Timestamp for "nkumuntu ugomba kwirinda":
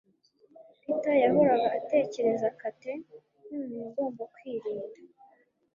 3.01-4.97